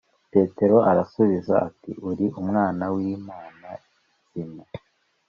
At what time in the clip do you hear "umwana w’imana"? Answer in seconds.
2.41-3.69